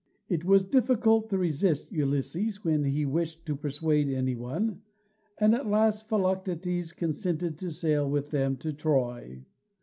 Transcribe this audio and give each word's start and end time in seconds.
It 0.29 0.45
was 0.45 0.65
difficult 0.65 1.29
to 1.29 1.37
resist 1.37 1.91
Ulysses 1.91 2.63
when 2.65 2.85
he 2.85 3.05
wished 3.05 3.45
to 3.45 3.55
persuade 3.55 4.09
any 4.09 4.35
one, 4.35 4.81
and 5.37 5.53
at 5.53 5.67
last 5.67 6.07
Philoctetes 6.09 6.91
consented 6.91 7.55
to 7.59 7.69
sail 7.69 8.09
with 8.09 8.31
them 8.31 8.57
to 8.57 8.73
Troy. 8.73 9.45